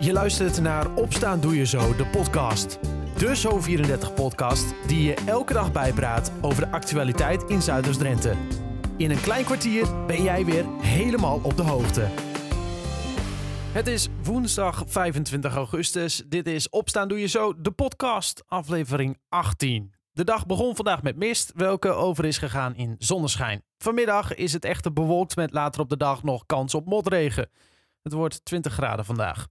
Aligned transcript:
Je 0.00 0.12
luistert 0.12 0.60
naar 0.60 0.94
Opstaan 0.94 1.40
Doe 1.40 1.56
Je 1.56 1.66
Zo, 1.66 1.96
de 1.96 2.06
podcast. 2.06 2.78
De 3.16 3.36
Zo34-podcast 3.36 4.74
die 4.86 5.02
je 5.02 5.14
elke 5.14 5.52
dag 5.52 5.72
bijpraat 5.72 6.32
over 6.40 6.64
de 6.64 6.70
actualiteit 6.70 7.42
in 7.42 7.62
Zuiders-Drenthe. 7.62 8.34
In 8.96 9.10
een 9.10 9.20
klein 9.20 9.44
kwartier 9.44 10.06
ben 10.06 10.22
jij 10.22 10.44
weer 10.44 10.64
helemaal 10.80 11.40
op 11.42 11.56
de 11.56 11.62
hoogte. 11.62 12.08
Het 13.72 13.86
is 13.86 14.08
woensdag 14.22 14.84
25 14.86 15.54
augustus. 15.54 16.22
Dit 16.28 16.46
is 16.46 16.68
Opstaan 16.68 17.08
Doe 17.08 17.20
Je 17.20 17.26
Zo, 17.26 17.60
de 17.60 17.70
podcast, 17.70 18.42
aflevering 18.46 19.18
18. 19.28 19.94
De 20.12 20.24
dag 20.24 20.46
begon 20.46 20.76
vandaag 20.76 21.02
met 21.02 21.16
mist, 21.16 21.52
welke 21.54 21.88
over 21.88 22.24
is 22.24 22.38
gegaan 22.38 22.76
in 22.76 22.94
zonneschijn. 22.98 23.62
Vanmiddag 23.78 24.34
is 24.34 24.52
het 24.52 24.64
echter 24.64 24.92
bewolkt 24.92 25.36
met 25.36 25.52
later 25.52 25.80
op 25.80 25.88
de 25.88 25.96
dag 25.96 26.22
nog 26.22 26.46
kans 26.46 26.74
op 26.74 26.86
motregen. 26.86 27.50
Het 28.02 28.12
wordt 28.12 28.44
20 28.44 28.72
graden 28.72 29.04
vandaag. 29.04 29.46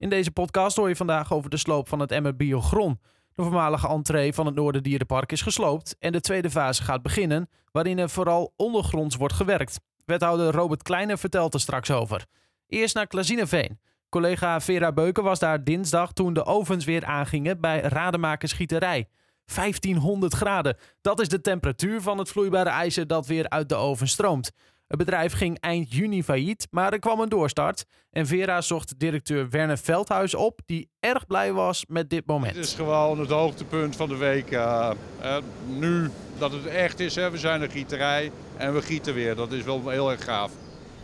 In 0.00 0.08
deze 0.08 0.30
podcast 0.30 0.76
hoor 0.76 0.88
je 0.88 0.96
vandaag 0.96 1.32
over 1.32 1.50
de 1.50 1.56
sloop 1.56 1.88
van 1.88 2.00
het 2.00 2.12
Emmer 2.12 2.36
Biogron. 2.36 3.00
De 3.34 3.42
voormalige 3.42 3.88
entree 3.88 4.32
van 4.32 4.46
het 4.46 4.54
Noorderdierenpark 4.54 5.32
is 5.32 5.42
gesloopt 5.42 5.96
en 5.98 6.12
de 6.12 6.20
tweede 6.20 6.50
fase 6.50 6.82
gaat 6.82 7.02
beginnen, 7.02 7.48
waarin 7.72 7.98
er 7.98 8.10
vooral 8.10 8.52
ondergronds 8.56 9.16
wordt 9.16 9.34
gewerkt. 9.34 9.80
Wethouder 10.04 10.52
Robert 10.52 10.82
Kleine 10.82 11.16
vertelt 11.16 11.54
er 11.54 11.60
straks 11.60 11.90
over. 11.90 12.26
Eerst 12.66 12.94
naar 12.94 13.06
Klazineveen. 13.06 13.80
Collega 14.08 14.60
Vera 14.60 14.92
Beuken 14.92 15.22
was 15.22 15.38
daar 15.38 15.64
dinsdag 15.64 16.12
toen 16.12 16.32
de 16.32 16.44
ovens 16.44 16.84
weer 16.84 17.04
aangingen 17.04 17.60
bij 17.60 17.80
Rademaker 17.80 18.48
Schieterij. 18.48 19.08
1500 19.54 20.34
graden. 20.34 20.76
Dat 21.00 21.20
is 21.20 21.28
de 21.28 21.40
temperatuur 21.40 22.00
van 22.00 22.18
het 22.18 22.28
vloeibare 22.28 22.70
ijzer 22.70 23.06
dat 23.06 23.26
weer 23.26 23.48
uit 23.48 23.68
de 23.68 23.74
oven 23.74 24.08
stroomt. 24.08 24.52
Het 24.90 24.98
bedrijf 24.98 25.32
ging 25.32 25.60
eind 25.60 25.92
juni 25.92 26.22
failliet, 26.22 26.66
maar 26.70 26.92
er 26.92 26.98
kwam 26.98 27.20
een 27.20 27.28
doorstart. 27.28 27.84
En 28.10 28.26
Vera 28.26 28.60
zocht 28.60 28.98
directeur 28.98 29.50
Werner 29.50 29.78
Veldhuis 29.78 30.34
op, 30.34 30.60
die 30.66 30.90
erg 31.00 31.26
blij 31.26 31.52
was 31.52 31.84
met 31.88 32.10
dit 32.10 32.26
moment. 32.26 32.56
Het 32.56 32.64
is 32.64 32.74
gewoon 32.74 33.20
het 33.20 33.30
hoogtepunt 33.30 33.96
van 33.96 34.08
de 34.08 34.16
week. 34.16 34.50
Uh, 34.50 34.90
uh, 35.22 35.36
nu 35.66 36.10
dat 36.38 36.52
het 36.52 36.66
echt 36.66 37.00
is, 37.00 37.14
hè. 37.14 37.30
we 37.30 37.38
zijn 37.38 37.62
een 37.62 37.70
gieterij 37.70 38.32
en 38.56 38.74
we 38.74 38.82
gieten 38.82 39.14
weer. 39.14 39.34
Dat 39.36 39.52
is 39.52 39.62
wel 39.62 39.88
heel 39.88 40.10
erg 40.10 40.24
gaaf. 40.24 40.50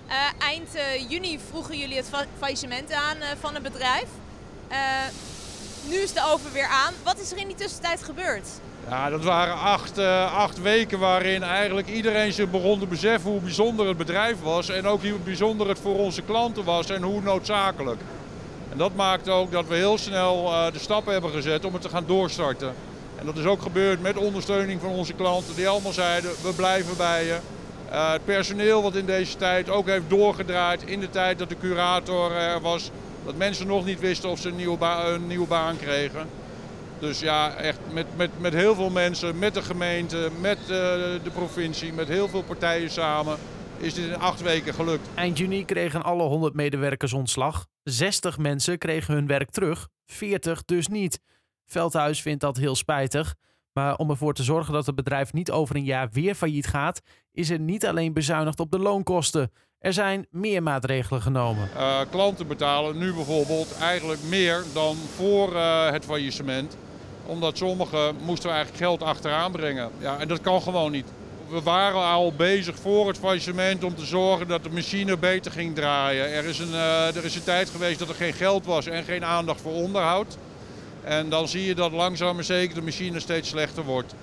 Uh, 0.09 0.14
eind 0.39 0.69
juni 1.09 1.39
vroegen 1.51 1.79
jullie 1.79 1.97
het 1.97 2.09
fa 2.09 2.25
faillissement 2.39 2.92
aan 2.92 3.17
van 3.41 3.55
het 3.55 3.62
bedrijf. 3.62 4.09
nu 5.89 5.97
is 5.97 6.12
de 6.12 6.23
oven 6.33 6.53
weer 6.53 6.69
aan. 6.69 6.95
Wat 7.05 7.20
is 7.20 7.33
er 7.33 7.39
in 7.39 7.47
die 7.47 7.57
tussentijd 7.57 8.03
gebeurd? 8.03 8.48
Ja, 8.89 9.11
dat 9.11 9.25
waren 9.25 9.59
acht, 9.59 9.98
uh, 9.98 10.34
acht 10.34 10.62
weken 10.62 10.98
waarin 10.98 11.42
eigenlijk 11.42 11.89
iedereen 11.89 12.33
zich 12.33 12.51
begon 12.51 12.79
te 12.79 12.87
beseffen 12.87 13.31
hoe 13.31 13.41
bijzonder 13.41 13.87
het 13.89 13.97
bedrijf 13.97 14.41
was. 14.42 14.69
En 14.69 14.87
ook 14.87 15.03
hoe 15.03 15.19
bijzonder 15.25 15.69
het 15.69 15.79
voor 15.79 15.98
onze 15.98 16.23
klanten 16.23 16.65
was 16.65 16.91
en 16.91 17.03
hoe 17.03 17.20
noodzakelijk. 17.20 18.01
En 18.70 18.79
dat 18.79 18.95
maakte 18.95 19.31
ook 19.31 19.51
dat 19.51 19.67
we 19.67 19.75
heel 19.75 19.98
snel 19.98 20.47
uh, 20.47 20.73
de 20.73 20.79
stappen 20.79 21.12
hebben 21.12 21.31
gezet 21.31 21.64
om 21.64 21.73
het 21.73 21.83
te 21.83 21.89
gaan 21.89 22.05
doorstarten. 22.07 22.75
En 23.17 23.27
dat 23.27 23.37
is 23.37 23.45
ook 23.45 23.62
gebeurd 23.62 24.03
met 24.03 24.17
ondersteuning 24.17 24.81
van 24.81 24.91
onze 24.91 25.12
klanten 25.12 25.55
die 25.55 25.69
allemaal 25.69 25.92
zeiden 25.92 26.31
we 26.42 26.53
blijven 26.53 26.97
bij 26.97 27.25
je. 27.25 27.39
Uh, 27.91 28.12
het 28.12 28.25
personeel 28.25 28.83
wat 28.83 28.95
in 28.95 29.07
deze 29.07 29.37
tijd 29.37 29.70
ook 29.70 29.87
heeft 29.87 30.09
doorgedraaid 30.11 30.83
in 30.83 31.01
de 31.01 31.11
tijd 31.11 31.39
dat 31.39 31.48
de 31.48 31.59
curator 31.59 32.33
er 32.33 32.61
was. 32.61 32.91
Dat 33.25 33.37
mensen 33.37 33.67
nog 33.67 33.84
niet 33.84 34.01
wisten 34.01 34.31
of 34.31 34.39
ze 34.39 34.48
een 34.48 34.57
nieuwe, 34.57 34.87
een 34.87 35.27
nieuwe 35.27 35.47
baan 35.47 35.77
kregen. 35.77 36.45
Dus 36.98 37.20
ja, 37.20 37.55
echt 37.55 37.78
met, 37.92 38.06
met, 38.16 38.30
met 38.41 38.52
heel 38.52 38.75
veel 38.75 38.91
mensen, 38.91 39.39
met 39.39 39.55
de 39.55 39.62
gemeente, 39.62 40.30
met 40.41 40.58
uh, 40.58 40.69
de 40.69 41.30
provincie, 41.33 41.92
met 41.92 42.08
heel 42.08 42.28
veel 42.28 42.42
partijen 42.42 42.91
samen, 42.91 43.36
is 43.78 43.94
dit 43.94 44.05
in 44.05 44.19
acht 44.19 44.42
weken 44.42 44.75
gelukt. 44.75 45.08
Eind 45.14 45.39
juni 45.39 45.64
kregen 45.64 46.02
alle 46.02 46.22
100 46.22 46.55
medewerkers 46.55 47.12
ontslag. 47.12 47.67
60 47.83 48.39
mensen 48.39 48.78
kregen 48.78 49.14
hun 49.14 49.27
werk 49.27 49.50
terug, 49.50 49.89
40 50.06 50.64
dus 50.64 50.89
niet. 50.89 51.20
Veldhuis 51.64 52.22
vindt 52.22 52.41
dat 52.41 52.56
heel 52.56 52.74
spijtig. 52.74 53.34
Maar 53.72 53.97
om 53.97 54.11
ervoor 54.11 54.34
te 54.34 54.42
zorgen 54.42 54.72
dat 54.72 54.86
het 54.86 54.94
bedrijf 54.94 55.33
niet 55.33 55.50
over 55.50 55.77
een 55.77 55.84
jaar 55.84 56.08
weer 56.11 56.35
failliet 56.35 56.67
gaat, 56.67 57.01
is 57.33 57.51
er 57.51 57.58
niet 57.58 57.86
alleen 57.86 58.12
bezuinigd 58.12 58.61
op 58.61 58.70
de 58.70 58.79
loonkosten. 58.79 59.52
Er 59.79 59.92
zijn 59.92 60.27
meer 60.31 60.63
maatregelen 60.63 61.23
genomen. 61.23 61.69
Uh, 61.77 61.98
klanten 62.11 62.47
betalen 62.47 62.98
nu 62.98 63.14
bijvoorbeeld 63.14 63.79
eigenlijk 63.81 64.20
meer 64.29 64.64
dan 64.73 64.97
voor 65.17 65.53
uh, 65.53 65.91
het 65.91 66.05
faillissement 66.05 66.77
omdat 67.27 67.57
sommigen 67.57 68.17
moesten 68.25 68.51
eigenlijk 68.51 68.79
geld 68.79 69.03
achteraan 69.03 69.53
brengen. 69.53 69.91
Ja, 69.98 70.19
en 70.19 70.29
dat 70.29 70.41
kan 70.41 70.63
gewoon 70.63 70.92
niet. 70.92 71.07
We 71.48 71.63
waren 71.63 72.03
al 72.03 72.33
bezig 72.33 72.77
voor 72.79 73.09
het 73.09 73.19
faillissement 73.19 73.85
om 73.85 73.95
te 73.95 74.05
zorgen 74.05 74.48
dat 74.48 74.63
de 74.63 74.70
machine 74.70 75.17
beter 75.17 75.53
ging 75.53 75.75
draaien. 75.75 76.33
Er 76.33 76.45
is, 76.45 76.59
een, 76.59 76.73
uh, 76.73 77.17
er 77.17 77.25
is 77.25 77.35
een 77.35 77.45
tijd 77.45 77.70
geweest 77.70 77.98
dat 77.98 78.09
er 78.09 78.15
geen 78.15 78.33
geld 78.33 78.67
was 78.67 78.86
en 78.86 79.05
geen 79.05 79.25
aandacht 79.25 79.61
voor 79.61 79.73
onderhoud. 79.73 80.36
En 81.05 81.29
dan 81.29 81.48
zie 81.48 81.65
je 81.65 81.75
dat 81.75 81.92
langzaam 81.92 82.35
maar 82.35 82.45
zeker 82.45 82.75
de 82.75 82.83
machine 82.83 83.20
steeds 83.20 83.48
slechter 83.48 83.85
wordt. 83.85 84.15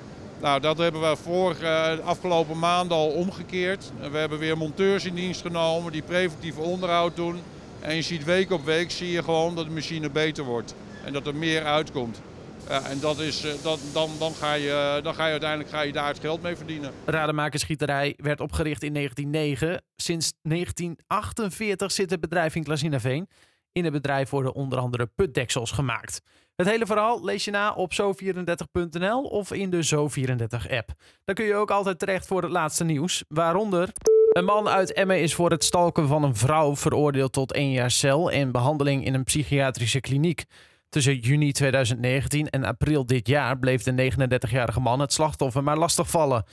Nou, 0.43 0.59
dat 0.59 0.77
hebben 0.77 1.01
we 1.01 1.15
vorige, 1.15 1.97
uh, 1.99 2.05
afgelopen 2.05 2.59
maanden 2.59 2.97
al 2.97 3.09
omgekeerd. 3.09 3.91
We 4.11 4.17
hebben 4.17 4.39
weer 4.39 4.57
monteurs 4.57 5.05
in 5.05 5.15
dienst 5.15 5.41
genomen 5.41 5.91
die 5.91 6.01
preventieve 6.01 6.61
onderhoud 6.61 7.15
doen. 7.15 7.39
En 7.79 7.95
je 7.95 8.01
ziet 8.01 8.23
week 8.23 8.51
op 8.51 8.65
week 8.65 8.91
zie 8.91 9.11
je 9.11 9.23
gewoon 9.23 9.55
dat 9.55 9.65
de 9.65 9.71
machine 9.71 10.09
beter 10.09 10.43
wordt. 10.43 10.75
En 11.05 11.13
dat 11.13 11.27
er 11.27 11.35
meer 11.35 11.63
uitkomt. 11.63 12.21
En 12.67 12.99
dat 12.99 13.19
is, 13.19 13.45
dat, 13.61 13.79
dan, 13.93 14.09
dan, 14.19 14.33
ga 14.33 14.53
je, 14.53 14.99
dan 15.03 15.15
ga 15.15 15.25
je 15.25 15.31
uiteindelijk 15.31 15.69
ga 15.69 15.81
je 15.81 15.91
daar 15.91 16.07
het 16.07 16.19
geld 16.19 16.41
mee 16.41 16.55
verdienen. 16.55 16.91
Rademakersgieterij 17.05 18.13
werd 18.17 18.39
opgericht 18.39 18.83
in 18.83 18.93
1909. 18.93 19.83
Sinds 19.95 20.33
1948 20.41 21.91
zit 21.91 22.09
het 22.09 22.19
bedrijf 22.19 22.55
in 22.55 22.63
Klazinaveen. 22.63 23.27
In 23.71 23.83
het 23.83 23.93
bedrijf 23.93 24.29
worden 24.29 24.53
onder 24.53 24.79
andere 24.79 25.05
putdeksels 25.05 25.71
gemaakt. 25.71 26.21
Het 26.55 26.67
hele 26.67 26.85
verhaal 26.85 27.23
lees 27.23 27.45
je 27.45 27.51
na 27.51 27.73
op 27.73 27.93
zo34.nl 27.93 29.21
of 29.21 29.51
in 29.51 29.69
de 29.69 29.85
Zo34-app. 29.85 30.93
Daar 31.23 31.35
kun 31.35 31.45
je 31.45 31.55
ook 31.55 31.71
altijd 31.71 31.99
terecht 31.99 32.27
voor 32.27 32.41
het 32.41 32.51
laatste 32.51 32.83
nieuws. 32.83 33.23
Waaronder... 33.27 33.89
Een 34.33 34.45
man 34.45 34.67
uit 34.67 34.93
Emmen 34.93 35.21
is 35.21 35.33
voor 35.33 35.51
het 35.51 35.63
stalken 35.63 36.07
van 36.07 36.23
een 36.23 36.35
vrouw 36.35 36.75
veroordeeld 36.75 37.33
tot 37.33 37.53
één 37.53 37.71
jaar 37.71 37.91
cel 37.91 38.31
en 38.31 38.51
behandeling 38.51 39.05
in 39.05 39.13
een 39.13 39.23
psychiatrische 39.23 39.99
kliniek. 39.99 40.45
Tussen 40.89 41.17
juni 41.17 41.51
2019 41.51 42.49
en 42.49 42.63
april 42.63 43.05
dit 43.05 43.27
jaar 43.27 43.59
bleef 43.59 43.83
de 43.83 44.11
39-jarige 44.11 44.79
man 44.79 44.99
het 44.99 45.13
slachtoffer 45.13 45.63
maar 45.63 45.77
lastig 45.77 46.09
vallen. 46.09 46.45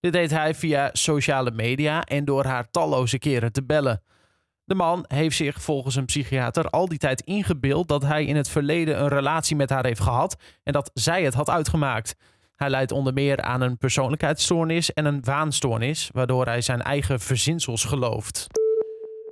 Dit 0.00 0.12
deed 0.12 0.30
hij 0.30 0.54
via 0.54 0.90
sociale 0.92 1.50
media 1.50 2.04
en 2.04 2.24
door 2.24 2.44
haar 2.44 2.70
talloze 2.70 3.18
keren 3.18 3.52
te 3.52 3.64
bellen. 3.64 4.02
De 4.68 4.74
man 4.74 5.04
heeft 5.06 5.36
zich 5.36 5.62
volgens 5.62 5.94
een 5.94 6.04
psychiater 6.04 6.64
al 6.64 6.88
die 6.88 6.98
tijd 6.98 7.20
ingebeeld 7.20 7.88
dat 7.88 8.02
hij 8.02 8.24
in 8.24 8.36
het 8.36 8.48
verleden 8.48 9.00
een 9.00 9.08
relatie 9.08 9.56
met 9.56 9.70
haar 9.70 9.84
heeft 9.84 10.00
gehad 10.00 10.36
en 10.62 10.72
dat 10.72 10.90
zij 10.94 11.22
het 11.22 11.34
had 11.34 11.50
uitgemaakt. 11.50 12.14
Hij 12.56 12.70
leidt 12.70 12.92
onder 12.92 13.12
meer 13.12 13.42
aan 13.42 13.60
een 13.60 13.78
persoonlijkheidsstoornis 13.78 14.92
en 14.92 15.04
een 15.04 15.24
waanstoornis, 15.24 16.10
waardoor 16.12 16.46
hij 16.46 16.60
zijn 16.60 16.82
eigen 16.82 17.20
verzinsels 17.20 17.84
gelooft. 17.84 18.46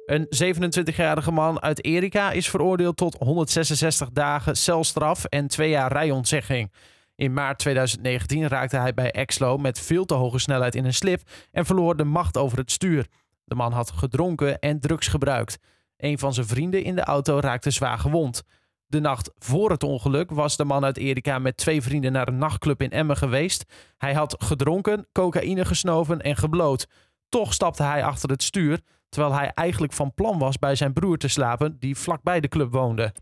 Een 0.07 0.27
27-jarige 0.45 1.33
man 1.33 1.63
uit 1.63 1.85
Erika 1.85 2.31
is 2.31 2.51
veroordeeld 2.51 2.97
tot 2.97 3.17
166 3.19 4.11
dagen 4.11 4.57
celstraf 4.57 5.25
en 5.25 5.47
twee 5.47 5.71
jaar 5.71 5.93
rijontzegging. 5.93 6.73
In 7.15 7.33
maart 7.33 7.59
2019 7.59 8.49
raakte 8.49 8.77
hij 8.77 8.95
bij 8.95 9.11
Exlo 9.11 9.59
met 9.59 9.81
veel 9.81 10.05
te 10.05 10.15
hoge 10.15 10.39
snelheid 10.39 10.75
in 10.75 10.85
een 10.85 10.95
slip 10.95 11.21
en 11.53 11.67
verloor 11.67 11.97
de 11.97 12.05
macht 12.05 12.37
over 12.37 12.59
het 12.59 12.71
stuur. 12.71 13.07
De 13.47 13.55
man 13.55 13.73
had 13.73 13.91
gedronken 13.91 14.59
en 14.59 14.81
drugs 14.81 15.09
gebruikt. 15.09 15.59
Een 15.97 16.19
van 16.19 16.35
zijn 16.35 16.47
vrienden 16.47 16.83
in 16.83 16.95
de 16.95 17.05
auto 17.05 17.41
raakte 17.41 17.71
zwaar 17.71 17.99
gewond. 17.99 18.43
De 18.87 19.01
nacht 19.01 19.31
voor 19.39 19.71
het 19.71 19.83
ongeluk 19.83 20.31
was 20.31 20.57
de 20.57 20.65
man 20.65 20.85
uit 20.85 20.97
Erika 20.97 21.39
met 21.39 21.57
twee 21.57 21.83
vrienden 21.83 22.13
naar 22.13 22.29
een 22.29 22.39
nachtclub 22.39 22.83
in 22.83 22.91
Emmen 22.91 23.17
geweest. 23.17 23.65
Hij 23.97 24.15
had 24.15 24.37
gedronken, 24.39 25.07
cocaïne 25.13 25.65
gesnoven 25.65 26.21
en 26.21 26.37
gebloot. 26.37 26.87
Toch 27.29 27.53
stapte 27.53 27.83
hij 27.83 28.05
achter 28.05 28.31
het 28.31 28.43
stuur, 28.43 28.81
terwijl 29.09 29.35
hij 29.35 29.51
eigenlijk 29.55 29.93
van 29.93 30.15
plan 30.15 30.39
was 30.39 30.59
bij 30.59 30.75
zijn 30.75 30.93
broer 30.93 31.19
te 31.19 31.29
slapen, 31.29 31.77
die 31.79 31.97
vlakbij 31.97 32.41
de 32.41 32.49
club 32.49 32.73
woonde. 32.73 33.13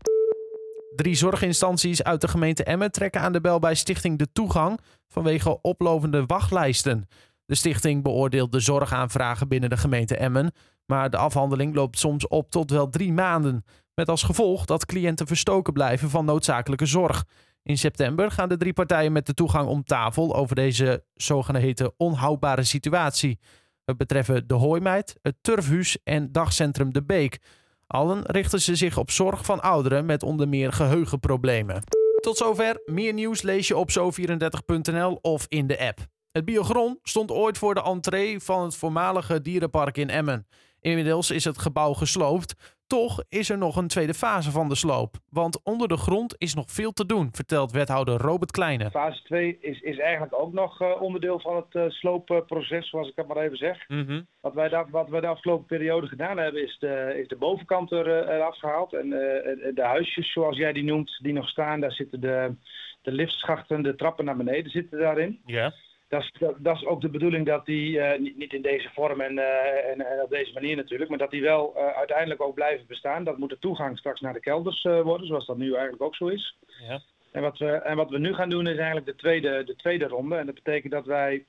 Drie 0.95 1.15
zorginstanties 1.15 2.03
uit 2.03 2.21
de 2.21 2.27
gemeente 2.27 2.63
Emmen 2.63 2.91
trekken 2.91 3.21
aan 3.21 3.31
de 3.31 3.41
bel 3.41 3.59
bij 3.59 3.75
Stichting 3.75 4.17
De 4.17 4.31
Toegang 4.31 4.79
vanwege 5.07 5.61
oplopende 5.61 6.25
wachtlijsten. 6.25 7.07
De 7.45 7.55
stichting 7.55 8.03
beoordeelt 8.03 8.51
de 8.51 8.59
zorgaanvragen 8.59 9.47
binnen 9.47 9.69
de 9.69 9.77
gemeente 9.77 10.17
Emmen, 10.17 10.51
maar 10.85 11.09
de 11.09 11.17
afhandeling 11.17 11.75
loopt 11.75 11.99
soms 11.99 12.27
op 12.27 12.51
tot 12.51 12.71
wel 12.71 12.89
drie 12.89 13.13
maanden. 13.13 13.65
Met 13.93 14.09
als 14.09 14.23
gevolg 14.23 14.65
dat 14.65 14.85
cliënten 14.85 15.27
verstoken 15.27 15.73
blijven 15.73 16.09
van 16.09 16.25
noodzakelijke 16.25 16.85
zorg. 16.85 17.25
In 17.63 17.77
september 17.77 18.31
gaan 18.31 18.49
de 18.49 18.57
drie 18.57 18.73
partijen 18.73 19.11
met 19.11 19.25
de 19.25 19.33
toegang 19.33 19.67
om 19.67 19.83
tafel 19.83 20.35
over 20.35 20.55
deze 20.55 21.03
zogeheten 21.13 21.93
onhoudbare 21.97 22.63
situatie. 22.63 23.39
Het 23.85 23.97
betreffen 23.97 24.47
de 24.47 24.53
Hooimeid, 24.53 25.15
het 25.21 25.35
Turfhuis 25.41 25.97
en 26.03 26.31
dagcentrum 26.31 26.93
De 26.93 27.03
Beek. 27.03 27.39
Allen 27.87 28.21
richten 28.25 28.61
ze 28.61 28.75
zich 28.75 28.97
op 28.97 29.11
zorg 29.11 29.45
van 29.45 29.61
ouderen 29.61 30.05
met 30.05 30.23
onder 30.23 30.47
meer 30.47 30.73
geheugenproblemen. 30.73 31.83
Tot 32.19 32.37
zover. 32.37 32.81
Meer 32.85 33.13
nieuws 33.13 33.41
lees 33.41 33.67
je 33.67 33.77
op 33.77 33.89
zo34.nl 33.91 35.19
of 35.21 35.45
in 35.49 35.67
de 35.67 35.79
app. 35.79 36.14
Het 36.35 36.45
Biogron 36.45 36.99
stond 37.03 37.31
ooit 37.31 37.57
voor 37.57 37.73
de 37.73 37.83
entree 37.83 38.39
van 38.39 38.63
het 38.63 38.75
voormalige 38.75 39.41
dierenpark 39.41 39.97
in 39.97 40.09
Emmen. 40.09 40.47
Inmiddels 40.81 41.31
is 41.31 41.43
het 41.43 41.57
gebouw 41.57 41.93
gesloopt. 41.93 42.75
Toch 42.87 43.23
is 43.29 43.49
er 43.49 43.57
nog 43.57 43.75
een 43.75 43.87
tweede 43.87 44.13
fase 44.13 44.51
van 44.51 44.69
de 44.69 44.75
sloop. 44.75 45.15
Want 45.29 45.63
onder 45.63 45.87
de 45.87 45.97
grond 45.97 46.35
is 46.37 46.53
nog 46.53 46.71
veel 46.71 46.91
te 46.91 47.05
doen, 47.05 47.29
vertelt 47.31 47.71
wethouder 47.71 48.17
Robert 48.17 48.51
Kleine. 48.51 48.89
Fase 48.89 49.23
2 49.23 49.57
is, 49.61 49.81
is 49.81 49.99
eigenlijk 49.99 50.39
ook 50.39 50.53
nog 50.53 50.81
uh, 50.81 51.01
onderdeel 51.01 51.39
van 51.39 51.55
het 51.55 51.73
uh, 51.73 51.89
sloopproces, 51.89 52.89
zoals 52.89 53.09
ik 53.09 53.15
het 53.15 53.27
maar 53.27 53.37
even 53.37 53.57
zeg. 53.57 53.87
Mm 53.87 54.05
-hmm. 54.05 54.27
wat, 54.41 54.53
wij 54.53 54.69
de, 54.69 54.85
wat 54.89 55.09
wij 55.09 55.21
de 55.21 55.27
afgelopen 55.27 55.65
periode 55.65 56.07
gedaan 56.07 56.37
hebben, 56.37 56.63
is 56.63 56.77
de, 56.79 57.15
is 57.21 57.27
de 57.27 57.37
bovenkant 57.37 57.91
er, 57.91 58.07
uh, 58.07 58.35
eraf 58.35 58.59
gehaald. 58.59 58.93
En 58.93 59.09
de 59.09 59.83
huisjes, 59.83 60.31
zoals 60.31 60.57
jij 60.57 60.73
die 60.73 60.83
noemt, 60.83 61.19
die 61.21 61.33
nog 61.33 61.49
staan, 61.49 61.79
daar 61.79 61.91
zitten 61.91 62.21
de, 62.21 62.55
de 63.01 63.11
liftschachten, 63.11 63.83
de 63.83 63.95
trappen 63.95 64.25
naar 64.25 64.37
beneden 64.37 64.71
zitten 64.71 64.99
daarin. 64.99 65.41
Ja. 65.45 65.73
Dat 66.15 66.23
is, 66.23 66.31
dat, 66.39 66.55
dat 66.57 66.75
is 66.75 66.85
ook 66.85 67.01
de 67.01 67.09
bedoeling 67.09 67.45
dat 67.45 67.65
die, 67.65 67.97
uh, 67.97 68.19
niet, 68.19 68.37
niet 68.37 68.53
in 68.53 68.61
deze 68.61 68.89
vorm 68.93 69.21
en, 69.21 69.37
uh, 69.37 69.89
en, 69.89 70.05
en, 70.11 70.21
op 70.23 70.29
deze 70.29 70.53
manier 70.53 70.75
natuurlijk, 70.75 71.09
maar 71.09 71.19
dat 71.19 71.31
die 71.31 71.41
wel 71.41 71.73
uh, 71.77 71.87
uiteindelijk 71.87 72.41
ook 72.41 72.53
blijven 72.53 72.87
bestaan. 72.87 73.23
Dat 73.23 73.37
moet 73.37 73.49
de 73.49 73.59
toegang 73.59 73.97
straks 73.97 74.21
naar 74.21 74.33
de 74.33 74.39
kelders 74.39 74.83
worden, 74.83 75.27
zoals 75.27 75.45
dat 75.45 75.57
nu 75.57 75.73
eigenlijk 75.73 76.01
ook 76.01 76.15
zo 76.15 76.27
is. 76.27 76.57
Ja. 76.87 77.01
En, 77.31 77.41
wat 77.41 77.57
we, 77.57 77.71
en 77.71 77.95
wat 77.95 78.09
we 78.09 78.19
nu 78.19 78.33
gaan 78.33 78.49
doen 78.49 78.67
is 78.67 78.77
eigenlijk 78.77 79.05
de 79.05 79.15
tweede, 79.15 79.63
de 79.63 79.75
tweede 79.75 80.07
ronde. 80.07 80.35
En 80.35 80.45
dat 80.45 80.55
betekent 80.55 80.93
dat 80.93 81.05
wij 81.05 81.45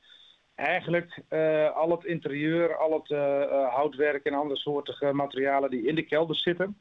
eigenlijk 0.54 1.22
al 1.74 1.90
het 1.90 2.04
interieur, 2.04 2.76
al 2.76 2.92
het 2.92 3.08
houtwerk 3.70 4.24
en 4.24 4.34
andere 4.34 4.60
soortige 4.60 5.12
materialen 5.12 5.70
die 5.70 5.86
in 5.86 5.94
de 5.94 6.06
kelders 6.06 6.42
zitten, 6.42 6.78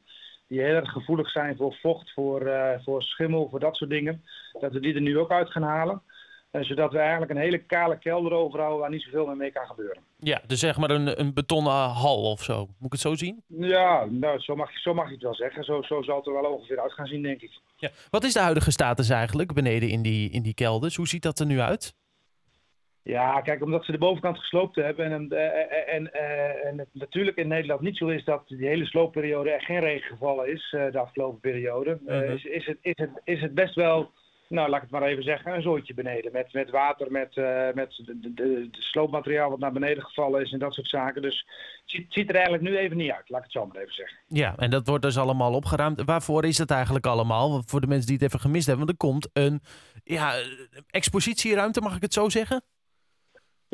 die 0.48 0.62
heel 0.62 0.76
erg 0.76 0.92
gevoelig 0.92 1.30
zijn 1.30 1.56
voor 1.56 1.74
vocht, 1.82 2.12
voor, 2.12 2.52
voor 2.84 3.04
schimmel, 3.04 3.50
voor 3.50 3.60
dat 3.60 3.76
soort 3.76 3.90
dingen, 3.90 4.24
dat 4.60 4.74
we 4.74 4.80
die 4.80 4.94
er 4.94 5.02
nu 5.02 5.20
ook 5.20 5.32
uit 5.32 5.50
gaan 5.50 5.64
halen. 5.64 6.02
Zodat 6.63 6.92
we 6.92 6.98
eigenlijk 6.98 7.31
een 7.31 7.38
hele 7.38 7.57
kale 7.57 7.98
kelder 7.98 8.31
overhouden 8.31 8.80
waar 8.80 8.90
niet 8.90 9.02
zoveel 9.02 9.25
meer 9.25 9.38
mee 9.38 9.52
kan 9.52 9.66
gebeuren. 9.66 10.02
Ja, 10.19 10.42
dus 10.48 10.60
zeg 10.60 10.78
maar 10.78 10.90
een, 10.90 11.19
een 11.19 11.34
betonnen 11.34 11.74
hal 11.74 12.31
of 12.31 12.44
zo. 12.44 12.57
Moet 12.60 12.86
ik 12.86 12.92
het 12.92 13.02
zo 13.02 13.16
zien? 13.16 13.44
Ja, 13.48 14.06
nou, 14.10 14.40
zo, 14.40 14.56
mag, 14.56 14.80
zo 14.80 14.94
mag 14.94 15.07
je 15.07 15.13
het 15.13 15.24
wel 15.24 15.36
zeggen. 15.36 15.63
Zo, 15.63 15.81
zo 15.81 16.02
zal 16.02 16.18
het 16.18 16.28
er 16.28 16.34
wel 16.42 16.52
ongeveer 16.54 16.80
uit 16.81 16.94
gaan 16.94 17.07
zien, 17.07 17.22
denk 17.22 17.42
ik. 17.42 17.52
Ja. 17.78 17.90
Wat 18.10 18.24
is 18.24 18.34
de 18.34 18.40
huidige 18.40 18.72
status 18.72 19.10
eigenlijk 19.10 19.54
beneden 19.54 19.90
in 19.90 20.02
die, 20.02 20.30
in 20.30 20.42
die 20.42 20.54
kelders? 20.54 20.96
Hoe 20.96 21.07
ziet 21.07 21.24
dat 21.24 21.40
er 21.40 21.46
nu 21.46 21.60
uit? 21.60 21.94
Ja, 23.01 23.42
kijk, 23.42 23.63
omdat 23.63 23.86
ze 23.86 23.92
de 23.92 23.98
bovenkant 23.98 24.40
gesloopt 24.40 24.75
hebben 24.75 25.12
en, 25.12 25.30
en, 25.30 26.13
en, 26.13 26.13
en 26.63 26.78
het 26.78 26.88
natuurlijk 26.92 27.38
in 27.38 27.48
Nederland 27.48 27.81
niet 27.81 27.98
zo 27.98 28.08
is 28.08 28.24
dat 28.24 28.48
die 28.48 28.68
hele 28.68 28.86
sloopperiode 28.86 29.50
er 29.51 29.62
geen 29.62 29.80
regen 29.80 30.10
gevallen 30.10 30.51
is, 30.51 30.68
de 30.72 31.00
afgelopen 31.00 31.40
periode, 31.40 32.00
Mhm. 32.06 32.24
is, 32.31 32.44
is, 32.44 32.66
het, 32.66 32.78
is, 32.81 32.94
het, 32.96 33.22
is 33.24 33.42
het 33.42 33.54
best 33.54 33.75
wel 33.75 34.12
nou, 34.50 34.70
laat 34.70 34.76
ik 34.76 34.90
het 34.90 35.00
maar 35.00 35.10
even 35.10 35.24
zeggen, 35.24 35.56
een 35.56 35.62
zooitje 35.62 35.94
beneden. 35.94 36.32
Met, 36.32 36.54
met 36.54 36.70
water, 36.70 37.12
met, 37.12 37.36
uh, 37.36 37.68
met 37.74 38.02
de, 38.16 38.68
sloopmateriaal 38.72 39.50
wat 39.50 39.60
naar 39.60 39.72
beneden 39.72 40.04
gevallen 40.04 40.42
is 40.42 40.52
en 40.52 40.60
dat 40.60 40.74
soort 40.74 40.88
zaken. 40.88 41.22
Dus 41.22 41.46
het 41.82 41.92
ziet, 41.92 42.06
ziet, 42.10 42.30
er 42.30 42.36
eigenlijk 42.36 42.64
nu 42.64 42.78
even 42.78 42.98
niet 42.98 43.12
uit, 43.12 43.30
laat 43.30 43.40
ik 43.40 43.44
het 43.44 43.54
zo 43.54 43.66
maar 43.66 43.82
even 43.82 43.94
zeggen. 43.94 44.18
Ja, 44.28 44.56
en 44.58 44.70
dat 44.70 44.88
wordt 44.88 45.04
dus 45.04 45.18
allemaal 45.18 45.54
opgeruimd. 45.54 46.04
Waarvoor 46.06 46.46
is 46.46 46.58
het 46.58 46.72
eigenlijk 46.72 47.06
allemaal? 47.06 47.64
Voor 47.66 47.82
de 47.82 47.88
mensen 47.88 48.08
die 48.08 48.16
het 48.16 48.26
even 48.26 48.40
gemist 48.40 48.68
hebben. 48.68 48.86
Want 48.86 49.02
er 49.02 49.08
komt 49.08 49.30
een 49.34 49.62
ja, 50.04 50.34
expositieruimte, 50.90 51.82
mag 51.82 51.96
ik 51.96 52.02
het 52.02 52.14
zo 52.14 52.30
zeggen? 52.30 52.64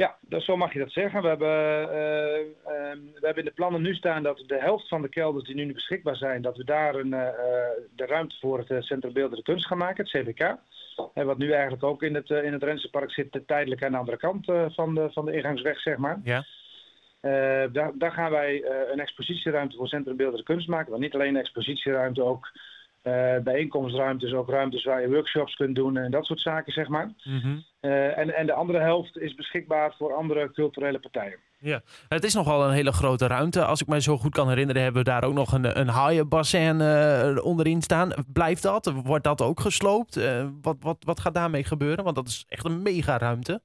Ja, 0.01 0.17
dat, 0.21 0.43
zo 0.43 0.57
mag 0.57 0.73
je 0.73 0.79
dat 0.79 0.91
zeggen. 0.91 1.21
We 1.21 1.27
hebben, 1.27 1.83
uh, 1.83 2.39
uh, 2.39 2.97
we 3.13 3.25
hebben 3.25 3.43
in 3.43 3.45
de 3.45 3.55
plannen 3.55 3.81
nu 3.81 3.93
staan 3.93 4.23
dat 4.23 4.43
de 4.47 4.59
helft 4.59 4.87
van 4.87 5.01
de 5.01 5.09
kelders 5.09 5.45
die 5.45 5.55
nu 5.55 5.73
beschikbaar 5.73 6.15
zijn, 6.15 6.41
dat 6.41 6.57
we 6.57 6.63
daar 6.63 6.95
een, 6.95 7.13
uh, 7.13 7.27
de 7.95 8.05
ruimte 8.05 8.35
voor 8.39 8.63
het 8.67 8.85
Centrum 8.85 9.13
Beeldende 9.13 9.43
Kunst 9.43 9.67
gaan 9.67 9.77
maken, 9.77 10.03
het 10.03 10.23
CBK. 10.23 10.55
En 11.13 11.25
wat 11.25 11.37
nu 11.37 11.51
eigenlijk 11.51 11.83
ook 11.83 12.03
in 12.03 12.15
het, 12.15 12.29
in 12.29 12.53
het 12.53 12.63
Rensenpark 12.63 13.11
zit, 13.11 13.39
tijdelijk 13.45 13.83
aan 13.83 13.91
de 13.91 13.97
andere 13.97 14.17
kant 14.17 14.45
van, 14.73 14.95
de, 14.95 15.09
van 15.11 15.25
de 15.25 15.33
ingangsweg, 15.33 15.79
zeg 15.79 15.97
maar. 15.97 16.19
Ja. 16.23 16.45
daar, 17.67 17.91
daar 17.93 18.11
gaan 18.11 18.31
wij 18.31 18.65
een 18.91 18.99
expositieruimte 18.99 19.75
voor 19.77 19.87
Centrum 19.87 20.15
Beeldende 20.15 20.43
Kunst 20.43 20.67
maken. 20.67 20.91
Maar 20.91 20.99
niet 20.99 21.13
alleen 21.13 21.35
een 21.35 21.41
expositieruimte, 21.41 22.23
ook 22.23 22.51
bijeenkomstruimtes, 23.43 24.33
ook 24.33 24.49
ruimtes 24.49 24.83
waar 24.83 25.01
je 25.01 25.09
workshops 25.09 25.55
kunt 25.55 25.75
doen 25.75 25.97
en 25.97 26.11
dat 26.11 26.25
soort 26.25 26.41
zaken, 26.41 26.73
zeg 26.73 26.87
maar. 26.87 27.11
Mm 27.23 27.39
-hmm. 27.39 27.63
uh, 27.81 28.17
en, 28.17 28.35
en 28.35 28.45
de 28.45 28.53
andere 28.53 28.79
helft 28.79 29.17
is 29.17 29.35
beschikbaar 29.35 29.95
voor 29.97 30.13
andere 30.13 30.51
culturele 30.51 30.99
partijen. 30.99 31.39
Ja, 31.59 31.81
het 32.07 32.23
is 32.23 32.33
nogal 32.33 32.65
een 32.65 32.73
hele 32.73 32.91
grote 32.91 33.27
ruimte. 33.27 33.65
Als 33.65 33.81
ik 33.81 33.87
me 33.87 34.01
zo 34.01 34.17
goed 34.17 34.33
kan 34.33 34.49
herinneren, 34.49 34.81
hebben 34.81 35.03
we 35.03 35.09
daar 35.09 35.23
ook 35.23 35.33
nog 35.33 35.51
een, 35.51 35.79
een 35.79 35.87
haaienbassin 35.87 36.79
uh, 36.79 37.45
onderin 37.45 37.81
staan. 37.81 38.13
Blijft 38.33 38.63
dat? 38.63 38.93
Wordt 39.03 39.23
dat 39.23 39.41
ook 39.41 39.59
gesloopt? 39.59 40.19
wat, 40.61 40.77
wat, 40.79 40.97
wat 40.99 41.19
gaat 41.19 41.33
daarmee 41.33 41.63
gebeuren? 41.63 42.03
Want 42.03 42.15
dat 42.15 42.27
is 42.27 42.45
echt 42.47 42.65
een 42.65 42.81
mega 42.81 43.17
ruimte. 43.17 43.61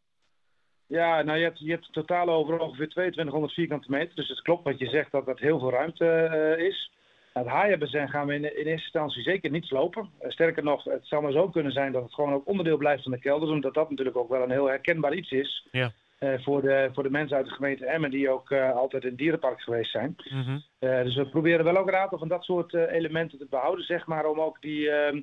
Ja, 0.87 1.23
nou 1.23 1.39
je 1.39 1.45
hebt, 1.45 1.59
je 1.59 1.71
hebt 1.71 1.93
totaal 1.93 2.29
over 2.29 2.59
ongeveer 2.59 2.89
2200 2.89 3.53
vierkante 3.53 3.91
meter. 3.91 4.15
Dus 4.15 4.29
het 4.29 4.43
klopt 4.43 4.65
wat 4.65 4.79
je 4.79 4.87
zegt 4.87 5.13
dat 5.13 5.27
dat 5.27 5.39
heel 5.39 5.59
veel 5.59 5.71
ruimte 5.71 6.55
is. 6.59 6.93
Het 7.39 7.47
haaienbazin 7.47 8.09
gaan 8.09 8.27
we 8.27 8.35
in, 8.35 8.43
in, 8.43 8.67
eerste 8.67 8.71
instantie 8.71 9.23
zeker 9.23 9.51
niet 9.51 9.65
slopen. 9.65 10.11
Sterker 10.21 10.63
nog, 10.63 10.85
het 10.85 11.07
zou 11.07 11.23
maar 11.23 11.33
zo 11.33 11.49
kunnen 11.49 11.73
zijn 11.73 11.93
dat 11.93 12.03
het 12.03 12.15
gewoon 12.15 12.33
ook 12.33 12.47
onderdeel 12.47 12.77
blijft 12.77 13.03
van 13.03 13.13
de 13.13 13.19
kelders. 13.19 13.51
Omdat 13.51 13.75
dat 13.75 13.91
natuurlijk 13.91 14.17
ook 14.17 14.29
wel 14.29 14.43
een 14.43 14.51
heel 14.51 14.67
herkenbaar 14.67 15.15
iets 15.15 15.31
is. 15.31 15.67
Ja. 15.71 15.93
Uh, 16.21 16.35
voor, 16.39 16.63
de, 16.63 16.91
voor 16.93 17.03
de 17.03 17.11
mensen 17.11 17.37
uit 17.37 17.47
de 17.47 17.53
gemeente 17.53 17.87
Emmen 17.87 18.11
die 18.11 18.31
ook 18.31 18.51
uh, 18.51 18.77
altijd 18.77 19.03
in 19.03 19.09
het 19.09 19.19
dierenpark 19.19 19.61
geweest 19.61 19.91
zijn. 19.91 20.17
Mm 20.31 20.43
-hmm. 20.43 20.63
uh, 20.81 21.03
dus 21.03 21.15
we 21.15 21.29
proberen 21.29 21.65
wel 21.65 21.77
ook 21.77 21.89
een 21.89 21.97
aantal 21.97 22.19
van 22.19 22.29
dat 22.29 22.45
soort 22.45 22.75
elementen 22.75 23.39
te 23.39 23.47
behouden, 23.51 23.85
zeg 23.85 24.07
maar. 24.07 24.27
Om 24.27 24.41
ook 24.41 24.61
die, 24.61 24.91
ehm, 24.91 25.21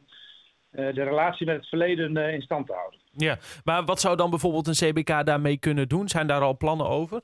de 0.71 1.04
relatie 1.04 1.45
met 1.45 1.56
het 1.56 1.68
verleden 1.68 2.18
in 2.18 2.42
stand 2.42 2.68
te 2.68 2.74
houden. 2.74 3.00
Ja, 3.12 3.38
maar 3.63 3.86
wat 3.86 4.00
zou 4.00 4.15
dan 4.15 4.30
bijvoorbeeld 4.30 4.68
een 4.68 4.92
CBK 4.92 5.25
daarmee 5.25 5.57
kunnen 5.57 5.88
doen? 5.88 6.07
Zijn 6.07 6.27
daar 6.27 6.42
al 6.42 6.57
plannen 6.57 6.88
over? 6.88 7.21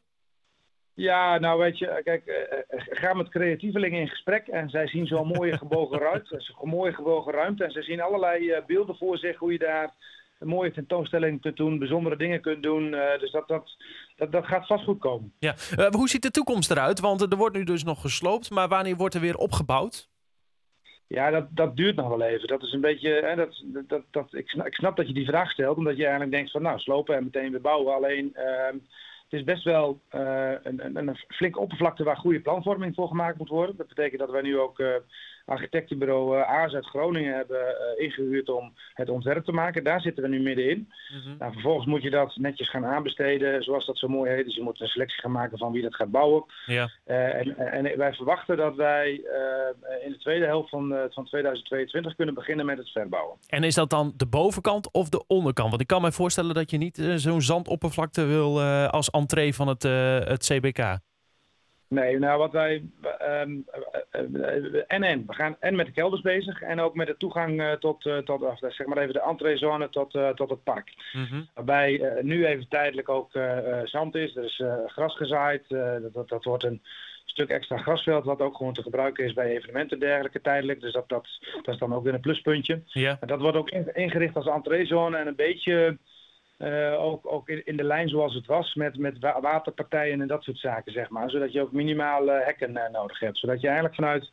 Ja, 1.00 1.38
nou 1.38 1.60
weet 1.60 1.78
je, 1.78 2.02
kijk, 2.04 2.24
uh, 2.26 2.80
ga 2.90 3.14
met 3.14 3.30
creatievelingen 3.30 4.00
in 4.00 4.08
gesprek 4.08 4.48
en 4.48 4.70
zij 4.70 4.88
zien 4.88 5.08
zo'n 5.08 5.28
mooie 5.28 5.58
gebogen 5.64 6.00
ruimte, 6.00 6.54
een 6.62 6.70
mooie 6.70 6.94
gebogen 6.94 7.34
ruimte 7.34 7.64
en 7.64 7.72
zij 7.72 7.82
zien 7.82 8.02
allerlei 8.02 8.50
uh, 8.50 8.58
beelden 8.66 8.96
voor 8.96 9.18
zich 9.18 9.38
hoe 9.38 9.52
je 9.52 9.58
daar 9.58 9.94
een 10.40 10.48
mooie 10.48 10.72
tentoonstelling 10.72 11.42
kunt 11.42 11.58
doen, 11.58 11.80
bijzondere 11.80 12.16
dingen 12.16 12.42
kunt 12.42 12.64
doen. 12.64 12.94
Uh, 12.94 13.20
dus 13.20 13.32
dat, 13.32 13.48
dat, 13.48 13.76
dat, 14.16 14.32
dat 14.32 14.46
gaat 14.46 14.68
vast 14.68 14.84
goed 14.84 15.00
komen. 15.00 15.34
Ja, 15.40 15.56
hoe 15.90 16.10
ziet 16.10 16.22
de 16.22 16.32
toekomst 16.32 16.72
eruit? 16.72 17.00
Want 17.00 17.22
er 17.22 17.38
wordt 17.38 17.56
nu 17.56 17.64
dus 17.64 17.84
nog 17.84 18.02
gesloopt, 18.02 18.50
maar 18.50 18.68
wanneer 18.68 18.96
wordt 18.96 19.16
er 19.16 19.22
weer 19.22 19.38
opgebouwd? 19.38 20.10
Ja, 21.08 21.30
dat, 21.30 21.48
dat 21.50 21.76
duurt 21.76 21.96
nog 21.96 22.08
wel 22.08 22.22
even. 22.22 22.48
Dat 22.48 22.64
is 22.64 22.74
een 22.74 22.82
beetje. 22.82 23.10
Hè, 23.10 23.36
dat, 23.36 23.64
dat, 23.88 24.04
dat, 24.12 24.34
ik, 24.34 24.50
snap, 24.50 24.66
ik 24.66 24.74
snap 24.74 24.96
dat 24.96 25.08
je 25.08 25.14
die 25.14 25.26
vraag 25.26 25.52
stelt, 25.52 25.78
omdat 25.78 25.96
je 25.96 26.02
eigenlijk 26.02 26.32
denkt 26.32 26.52
van 26.52 26.62
nou, 26.62 26.80
slopen 26.80 27.16
en 27.16 27.24
meteen 27.24 27.52
weer 27.52 27.62
bouwen. 27.62 27.96
Alleen 27.96 28.36
ehm, 28.36 28.78
het 29.30 29.40
is 29.40 29.46
best 29.46 29.64
wel 29.64 30.00
uh, 30.16 30.52
een, 30.64 30.86
een, 30.86 31.08
een, 31.08 31.18
flinke 31.28 31.60
oppervlakte 31.60 32.04
waar 32.04 32.18
goede 32.18 32.42
planvorming 32.42 32.96
voor 32.96 33.08
gemaakt 33.08 33.38
moet 33.38 33.50
worden. 33.50 33.76
Dat 33.78 33.88
betekent 33.88 34.20
dat 34.20 34.32
wij 34.32 34.42
nu 34.42 34.60
ook 34.60 34.80
uh, 34.80 34.96
architectenbureau 35.50 36.38
uh, 36.38 36.50
Aars 36.50 36.74
uit 36.74 36.86
Groningen 36.86 37.36
hebben 37.36 37.76
ingehuurd 37.98 38.50
om 38.50 38.74
het 38.94 39.10
ontwerp 39.10 39.46
te 39.46 39.52
maken. 39.52 39.84
Daar 39.84 40.02
zitten 40.02 40.24
we 40.24 40.30
nu 40.30 40.40
middenin. 40.42 40.78
Mm 41.14 41.22
-hmm. 41.22 41.36
nou, 41.40 41.52
vervolgens 41.54 41.86
moet 41.86 42.02
je 42.02 42.10
dat 42.10 42.36
netjes 42.36 42.70
gaan 42.70 42.86
aanbesteden, 42.86 43.64
zoals 43.64 43.86
dat 43.86 43.98
zo 43.98 44.08
mooi 44.08 44.32
heet. 44.32 44.46
Dus 44.46 44.56
je 44.56 44.62
moet 44.62 44.82
een 44.82 44.88
selectie 44.88 45.22
gaan 45.22 45.32
maken 45.32 45.58
van 45.58 45.72
wie 45.72 45.82
dat 45.82 45.96
gaat 45.96 46.12
bouwen. 46.12 46.44
Ja. 46.66 46.90
En, 47.06 47.58
en, 47.58 47.98
wij 47.98 48.14
verwachten 48.14 48.58
dat 48.58 48.76
wij 48.76 49.12
in 50.04 50.12
de 50.12 50.18
tweede 50.20 50.46
helft 50.46 50.70
van, 50.70 50.96
van 51.10 51.26
2022 51.26 52.16
kunnen 52.16 52.36
beginnen 52.36 52.66
met 52.66 52.78
het 52.78 52.90
verbouwen. 52.90 53.38
En 53.48 53.64
is 53.64 53.76
dat 53.76 53.90
dan 53.90 54.14
de 54.16 54.28
bovenkant 54.28 54.92
of 54.92 55.10
de 55.10 55.24
onderkant? 55.28 55.70
Want 55.70 55.82
ik 55.82 55.88
kan 55.88 56.02
me 56.02 56.12
voorstellen 56.12 56.54
dat 56.56 56.72
je 56.72 56.78
niet 56.78 57.12
zo'n 57.16 57.42
zandoppervlakte 57.42 58.26
wil 58.26 58.62
als 58.88 59.10
entree 59.10 59.54
van 59.54 59.68
het, 59.68 59.84
het 60.28 60.46
CBK? 60.46 61.00
Nee, 61.90 62.20
nou 62.20 62.38
wat 62.38 62.52
wij. 62.52 62.84
Um, 63.42 63.66
en 64.88 65.04
en. 65.04 65.24
We 65.28 65.34
gaan 65.34 65.56
en 65.60 65.76
met 65.76 65.86
de 65.86 65.92
kelders 65.92 66.22
bezig 66.22 66.62
en 66.62 66.80
ook 66.80 66.96
met 66.96 67.08
de 67.08 67.18
toegang 67.18 67.62
uh, 67.62 67.72
tot, 67.72 68.06
uh, 68.06 68.18
tot 68.18 68.42
uh, 68.42 68.52
zeg 68.56 68.86
maar 68.86 68.98
even 68.98 69.14
de 69.14 69.22
entreezone 69.22 69.90
tot, 69.90 70.12
tot 70.36 70.50
het 70.50 70.64
park. 70.64 70.94
Mm 71.14 71.26
-hmm. 71.26 71.50
Waarbij 71.54 72.20
nu 72.22 72.46
even 72.46 72.68
tijdelijk 72.68 73.10
ook 73.10 73.32
zand 73.84 74.16
is. 74.16 74.36
Er 74.36 74.44
is 74.44 74.64
gras 74.86 75.16
gezaaid. 75.16 75.64
Dat, 75.70 76.14
dat, 76.14 76.30
dat, 76.30 76.44
wordt 76.44 76.64
een 76.64 76.82
stuk 77.26 77.50
extra 77.50 77.78
grasveld 77.78 78.26
wat 78.26 78.42
ook 78.42 78.56
gewoon 78.56 78.74
te 78.74 78.84
gebruiken 78.84 79.26
is 79.26 79.34
bij 79.34 79.56
evenementen 79.56 80.00
en 80.00 80.08
dergelijke 80.08 80.42
tijdelijk. 80.42 80.82
Dus 80.82 80.94
dat, 80.94 81.10
dat, 81.10 81.28
dat 81.62 81.74
is 81.74 81.80
dan 81.80 81.94
ook 81.94 82.04
weer 82.04 82.14
een 82.14 82.20
pluspuntje. 82.20 82.82
Ja. 82.86 83.20
Dat 83.26 83.42
wordt 83.42 83.58
ook 83.58 83.70
ingericht 83.94 84.36
als 84.36 84.48
entreezone 84.48 85.18
en 85.18 85.28
een 85.28 85.36
beetje. 85.36 85.98
Uh, 86.60 87.02
ook, 87.02 87.34
ook 87.34 87.50
in, 87.50 87.66
in, 87.66 87.78
de 87.78 87.84
lijn 87.84 88.10
zoals 88.10 88.34
het 88.34 88.46
was, 88.46 88.74
met, 88.74 88.98
met 88.98 89.20
waterpartijen 89.20 90.22
en 90.22 90.28
dat 90.28 90.44
soort 90.44 90.58
zaken, 90.58 90.92
zeg 90.92 91.10
maar. 91.10 91.30
Zodat 91.30 91.52
je 91.52 91.62
ook 91.62 91.72
minimaal 91.72 92.28
uh, 92.28 92.46
hekken 92.46 92.72
uh, 92.72 92.90
nodig 92.92 93.20
hebt. 93.20 93.38
Zodat 93.38 93.62
je 93.62 93.68
eigenlijk 93.68 93.96
vanuit, 93.96 94.30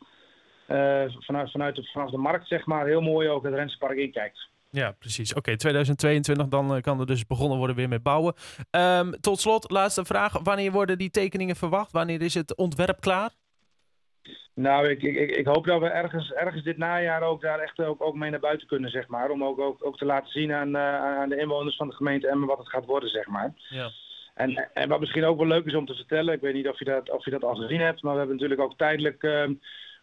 vanuit, 1.25 1.51
vanuit 1.51 1.75
de, 1.75 1.83
vanaf 1.83 2.09
de 2.09 2.17
markt, 2.17 2.47
zeg 2.47 2.65
maar, 2.65 2.85
heel 2.85 3.01
mooi 3.01 3.29
ook 3.29 3.43
het 3.43 3.53
Rensenpark 3.53 3.97
inkijkt. 3.97 4.49
Ja, 4.69 4.91
precies. 4.99 5.29
Oké, 5.29 5.39
okay, 5.39 5.55
2022, 5.55 6.47
dan 6.47 6.81
kan 6.81 6.99
er 6.99 7.05
dus 7.05 7.25
begonnen 7.25 7.57
worden 7.57 7.75
weer 7.75 7.89
met 7.89 8.03
bouwen. 8.03 8.33
Um, 8.71 9.19
tot 9.21 9.39
slot, 9.39 9.71
laatste 9.71 10.05
vraag. 10.05 10.39
Wanneer 10.43 10.71
worden 10.71 10.97
die 10.97 11.09
tekeningen 11.09 11.55
verwacht? 11.55 11.91
Wanneer 11.91 12.21
is 12.21 12.33
het 12.33 12.55
ontwerp 12.55 12.99
klaar? 12.99 13.31
Nou, 14.57 14.89
ik, 14.89 15.03
ik, 15.03 15.35
ik 15.35 15.45
hoop 15.45 15.65
dat 15.65 15.79
we 15.79 15.87
ergens, 15.87 16.33
ergens 16.33 16.63
dit 16.63 16.77
najaar 16.77 17.21
ook 17.21 17.41
daar 17.41 17.59
echt 17.59 17.79
ook, 17.79 18.01
ook 18.01 18.15
mee 18.15 18.29
naar 18.29 18.39
buiten 18.39 18.67
kunnen, 18.67 18.89
zeg 18.89 19.07
maar. 19.07 19.29
Om 19.29 19.43
ook, 19.43 19.59
ook, 19.59 19.85
ook 19.85 19.97
te 19.97 20.05
laten 20.05 20.31
zien 20.31 20.53
aan, 20.53 20.75
uh, 20.75 20.95
aan 20.95 21.29
de 21.29 21.37
inwoners 21.37 21.75
van 21.75 21.87
de 21.87 21.95
gemeente 21.95 22.27
Emmen 22.27 22.47
wat 22.47 22.57
het 22.57 22.69
gaat 22.69 22.85
worden, 22.85 23.09
zeg 23.09 23.27
maar. 23.27 23.53
Ja. 23.69 23.89
En, 24.33 24.69
en 24.73 24.89
wat 24.89 24.99
misschien 24.99 25.25
ook 25.25 25.37
wel 25.37 25.47
leuk 25.47 25.65
is 25.65 25.75
om 25.75 25.85
te 25.85 25.95
vertellen, 25.95 26.33
ik 26.33 26.41
weet 26.41 26.53
niet 26.53 26.67
of 26.67 26.79
je 26.79 26.85
dat, 26.85 27.11
of 27.11 27.25
je 27.25 27.31
dat 27.31 27.43
al 27.43 27.55
gezien 27.55 27.79
hebt, 27.79 28.01
maar 28.01 28.11
we 28.11 28.17
hebben 28.17 28.35
natuurlijk 28.35 28.61
ook 28.61 28.77
tijdelijk 28.77 29.23
ehm, 29.23 29.53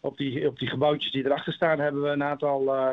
op, 0.01 0.17
die, 0.17 0.47
op 0.47 0.59
die 0.59 0.69
gebouwtjes 0.69 1.11
die 1.11 1.25
erachter 1.25 1.53
staan, 1.53 1.79
hebben 1.79 2.01
we 2.01 2.09
een 2.09 2.23
aantal, 2.23 2.75
uh, 2.75 2.89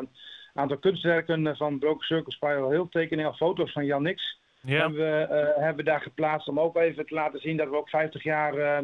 aantal 0.53 0.77
kunstwerken 0.77 1.55
van 1.57 1.79
Broken 1.79 2.05
Circle 2.05 2.31
Spiral 2.31 2.71
Hill, 2.71 2.87
tekeningen, 2.89 3.35
foto's 3.35 3.71
van 3.71 3.85
Jan 3.85 4.03
Nix. 4.03 4.37
Ja. 4.61 4.79
Hebben, 4.79 4.99
we, 4.99 5.27
uh, 5.29 5.63
hebben 5.63 5.85
daar 5.85 6.01
geplaatst 6.01 6.47
om 6.47 6.59
ook 6.59 6.77
even 6.77 7.05
te 7.05 7.13
laten 7.13 7.39
zien 7.39 7.57
dat 7.57 7.69
we 7.69 7.77
ook 7.77 7.89
50 7.89 8.23
jaar 8.23 8.83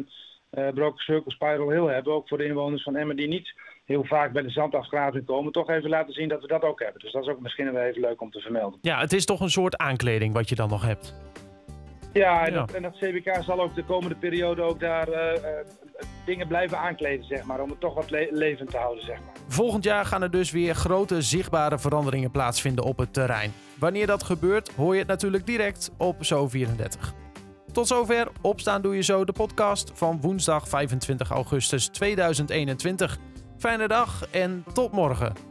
Broken 0.50 1.02
Circle 1.02 1.32
Spiral 1.32 1.70
Hill 1.70 1.94
hebben. 1.94 2.12
Ook 2.12 2.28
voor 2.28 2.38
de 2.38 2.44
inwoners 2.44 2.82
van 2.82 2.96
Emmen 2.96 3.16
die 3.16 3.28
niet 3.28 3.54
heel 3.84 4.04
vaak 4.04 4.32
bij 4.32 4.42
de 4.42 4.50
zandafgraving 4.50 5.26
komen. 5.26 5.52
Toch 5.52 5.70
even 5.70 5.90
laten 5.90 6.12
zien 6.12 6.28
dat 6.28 6.40
we 6.40 6.46
dat 6.46 6.62
ook 6.62 6.80
hebben. 6.80 7.00
Dus 7.00 7.12
dat 7.12 7.22
is 7.22 7.28
ook 7.28 7.40
misschien 7.40 7.72
wel 7.72 7.82
even 7.82 8.00
leuk 8.00 8.20
om 8.20 8.30
te 8.30 8.40
vermelden. 8.40 8.78
Ja, 8.82 9.00
het 9.00 9.12
is 9.12 9.24
toch 9.24 9.40
een 9.40 9.50
soort 9.50 9.76
aankleding 9.76 10.34
wat 10.34 10.48
je 10.48 10.54
dan 10.54 10.68
nog 10.68 10.82
hebt. 10.82 11.14
Ja, 12.12 12.46
en, 12.46 12.52
Ja. 12.52 12.58
Dat, 12.58 12.72
en 12.72 12.82
dat 12.82 12.96
CBK 12.96 13.42
zal 13.42 13.60
ook 13.60 13.74
de 13.74 13.84
komende 13.84 14.14
periode 14.14 14.62
ook 14.62 14.80
daar 14.80 15.08
uh, 15.08 15.14
uh, 15.14 15.50
dingen 16.24 16.48
blijven 16.48 16.78
aankleden, 16.78 17.24
zeg 17.24 17.44
maar. 17.44 17.60
Om 17.60 17.70
het 17.70 17.80
toch 17.80 17.94
wat 17.94 18.10
le 18.10 18.28
levend 18.30 18.70
te 18.70 18.76
houden, 18.76 19.04
zeg 19.04 19.16
maar. 19.16 19.34
Volgend 19.48 19.84
jaar 19.84 20.04
gaan 20.04 20.22
er 20.22 20.30
dus 20.30 20.50
weer 20.50 20.74
grote 20.74 21.22
zichtbare 21.22 21.78
veranderingen 21.78 22.30
plaatsvinden 22.30 22.84
op 22.84 22.98
het 22.98 23.12
terrein. 23.12 23.52
Wanneer 23.78 24.06
dat 24.06 24.22
gebeurt, 24.22 24.74
hoor 24.74 24.92
je 24.92 24.98
het 24.98 25.08
natuurlijk 25.08 25.46
direct 25.46 25.90
op 25.98 26.16
Zo34. 26.16 27.19
Tot 27.72 27.86
zover 27.86 28.28
Opstaan 28.40 28.82
Doe 28.82 28.94
Je 28.94 29.02
Zo, 29.02 29.24
de 29.24 29.32
podcast 29.32 29.90
van 29.94 30.20
woensdag 30.20 30.68
25 30.68 31.30
augustus 31.30 31.86
2021. 31.86 33.18
Fijne 33.58 33.88
dag 33.88 34.26
en 34.30 34.64
tot 34.72 34.92
morgen. 34.92 35.49